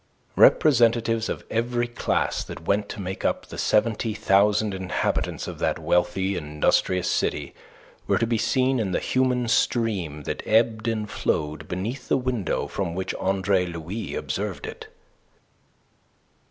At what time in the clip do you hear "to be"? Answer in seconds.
8.17-8.39